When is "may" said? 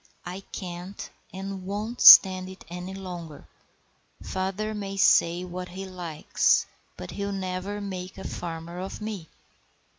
4.73-4.97